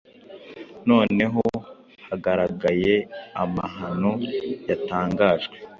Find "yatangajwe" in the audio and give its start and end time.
4.69-5.55